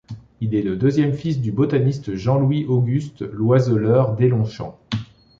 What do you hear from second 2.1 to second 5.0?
Jean-Louis-Auguste Loiseleur-Deslongchamps.